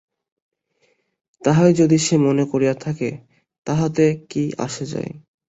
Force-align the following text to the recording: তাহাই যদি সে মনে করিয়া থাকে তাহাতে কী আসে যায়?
তাহাই 1.41 1.71
যদি 1.73 1.97
সে 1.97 2.15
মনে 2.17 2.43
করিয়া 2.45 2.75
থাকে 2.75 3.09
তাহাতে 3.67 4.05
কী 4.29 4.43
আসে 4.65 4.85
যায়? 4.85 5.11